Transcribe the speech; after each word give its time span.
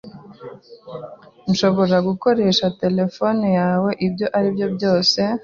"Nshobora 1.49 1.97
gukoresha 2.07 2.65
terefone 2.81 3.45
yawe?" 3.59 3.89
"Ibyo 4.07 4.27
ari 4.37 4.47
byo 4.55 4.67
byose." 4.75 5.19